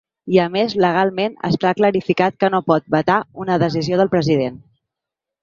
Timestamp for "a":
0.43-0.45